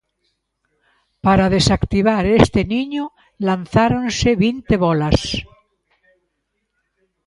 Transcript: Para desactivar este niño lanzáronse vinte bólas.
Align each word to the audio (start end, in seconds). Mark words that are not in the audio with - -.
Para 1.25 1.51
desactivar 1.55 2.23
este 2.41 2.61
niño 2.73 3.05
lanzáronse 3.47 4.29
vinte 4.45 4.75
bólas. 4.83 5.19